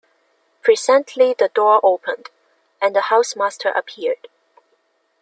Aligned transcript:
Presently 0.63 1.35
the 1.37 1.49
door 1.49 1.79
opened, 1.83 2.31
and 2.81 2.95
the 2.95 3.01
housemaster 3.01 3.69
appeared. 3.69 4.27